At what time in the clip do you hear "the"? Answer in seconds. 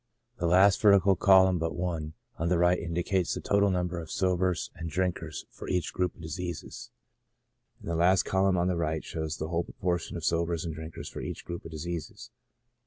0.39-0.47, 2.49-2.57, 3.35-3.39, 7.87-7.95, 8.67-8.75, 9.37-9.49